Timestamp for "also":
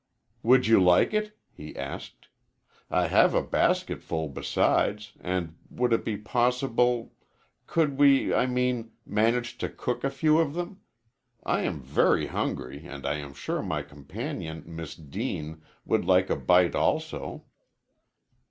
16.73-17.45